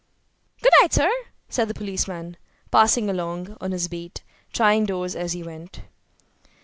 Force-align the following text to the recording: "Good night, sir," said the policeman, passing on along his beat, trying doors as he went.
"Good 0.63 0.71
night, 0.81 0.91
sir," 0.93 1.11
said 1.47 1.67
the 1.67 1.75
policeman, 1.75 2.37
passing 2.71 3.07
on 3.07 3.15
along 3.15 3.71
his 3.71 3.87
beat, 3.87 4.23
trying 4.51 4.87
doors 4.87 5.15
as 5.15 5.33
he 5.33 5.43
went. 5.43 5.81